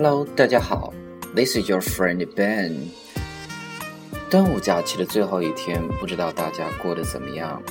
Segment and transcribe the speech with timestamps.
[0.00, 0.92] Hello，大家好，
[1.34, 2.88] This is your friend Ben。
[4.30, 7.62] 端午假期的最后一天，不知道大家过得怎么样？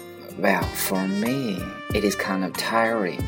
[0.42, 1.60] Well, for me,
[1.94, 3.20] it is kind of tiring。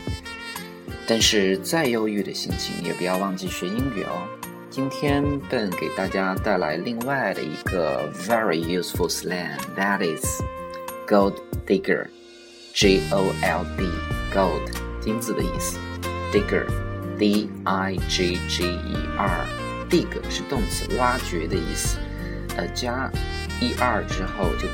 [1.08, 4.28] 但是再忧郁的心情，也不要忘记学英语哦。
[4.70, 10.42] 今天 Ben 给大家带来另外的一个 very useful slang，that is
[11.08, 11.34] gold
[11.66, 14.70] digger。G O L D，gold，
[15.02, 15.80] 金子的意思，
[16.32, 16.66] digger。
[17.18, 21.98] D I G G E R，dig 是动词，挖掘的意思。
[22.56, 23.12] 呃，加
[23.60, 24.68] e r 之后就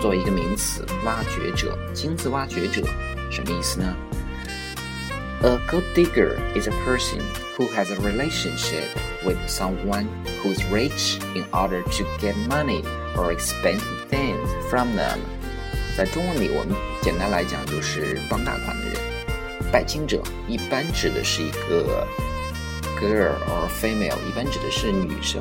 [0.00, 2.82] 作为一个名词，挖掘者，金子挖掘者，
[3.30, 3.96] 什么意思呢？
[5.42, 7.20] A gold digger is a person
[7.56, 8.84] who has a relationship
[9.24, 10.06] with someone
[10.42, 12.84] who is rich in order to get money
[13.16, 15.18] or expensive things from them。
[15.96, 19.13] 在中文里，我们简单来讲就是傍大款的人。
[19.72, 22.06] 拜金者一般指的是一个
[22.98, 25.40] girl or female，一般指的是女生，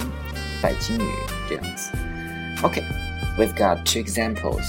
[0.62, 1.04] 拜金女
[1.48, 1.92] 这样子。
[2.62, 4.66] OK，we've got two examples.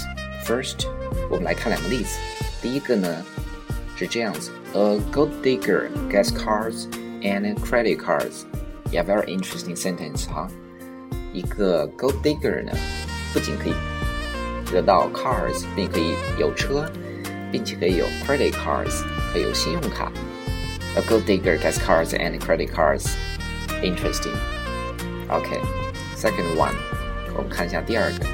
[0.46, 0.86] First，
[1.28, 2.18] 我们来看两个例子。
[2.62, 3.24] 第一个呢
[3.96, 6.86] 是这样子：A gold digger gets cars
[7.22, 8.44] and credit cards.
[8.90, 10.48] Yeah, very interesting sentence 哈。
[11.32, 12.72] 一个 gold digger 呢，
[13.32, 13.74] 不仅可以
[14.72, 16.90] 得到 cars，并可以有车，
[17.52, 19.04] 并且可以有 credit cards。
[19.34, 20.10] 会有信用卡。
[20.96, 23.14] A gold digger gets cars and credit cards.
[23.82, 24.34] Interesting.
[25.28, 25.60] Okay,
[26.16, 26.74] second one，
[27.36, 28.26] 我们看一下第二个。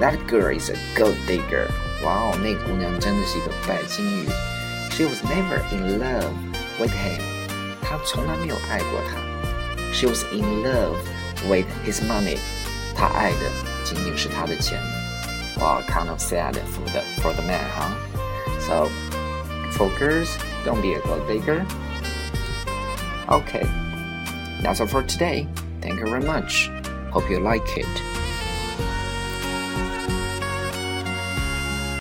[0.00, 1.66] That girl is a gold digger.
[2.04, 4.28] 哇哦，那姑娘真的是一个拜金女。
[4.90, 6.32] She was never in love
[6.78, 7.20] with him.
[7.82, 9.16] 她从来没有爱过他。
[9.92, 10.96] She was in love
[11.48, 12.38] with his money.
[12.94, 13.50] 她爱的
[13.84, 14.78] 仅仅是他的钱。
[15.56, 17.90] Wow, kind of sad for the for the man, huh?
[18.60, 18.88] So
[19.99, 21.65] girls, don't be a gold digger.
[23.29, 23.63] Okay,
[24.61, 25.47] that's all for today.
[25.81, 26.69] Thank you very much.
[27.11, 28.24] Hope you like it.